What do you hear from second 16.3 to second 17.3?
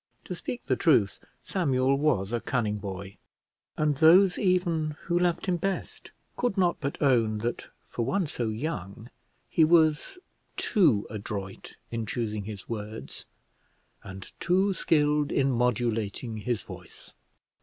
his voice.